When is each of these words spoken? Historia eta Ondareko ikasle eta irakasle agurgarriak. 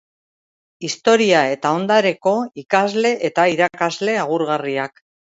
Historia 0.87 1.41
eta 1.57 1.73
Ondareko 1.79 2.33
ikasle 2.61 3.11
eta 3.29 3.45
irakasle 3.57 4.15
agurgarriak. 4.23 4.99